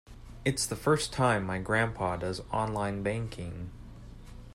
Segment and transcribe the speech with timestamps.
[0.43, 3.69] It's the first time my grandpa does online banking.